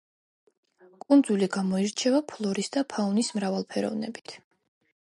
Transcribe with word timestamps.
კუნძული 1.05 1.49
გამოირჩევა 1.57 2.23
ფლორის 2.33 2.73
და 2.79 2.87
ფაუნის 2.95 3.31
მრავალფეროვნებით. 3.39 4.41